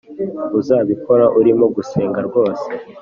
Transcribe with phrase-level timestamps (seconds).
[0.59, 2.67] uzabikora urimo gusenga rwose